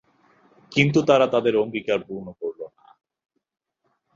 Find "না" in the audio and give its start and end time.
2.77-2.85